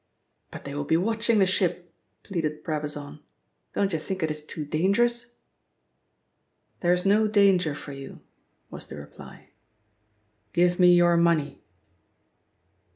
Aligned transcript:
"But 0.49 0.65
they 0.65 0.73
will 0.73 0.83
be 0.83 0.97
watching 0.97 1.37
the 1.37 1.45
ship," 1.45 1.93
pleaded 2.23 2.63
Brabazon. 2.63 3.19
"Don't 3.75 3.93
you 3.93 3.99
think 3.99 4.23
it 4.23 4.31
is 4.31 4.43
too 4.43 4.65
dangerous?" 4.65 5.35
"There 6.79 6.91
is 6.91 7.05
no 7.05 7.27
danger 7.27 7.75
for 7.75 7.91
you," 7.91 8.21
was 8.71 8.87
the 8.87 8.97
reply. 8.97 9.51
"Give 10.53 10.79
me 10.79 10.95
your 10.95 11.17
money." 11.17 11.61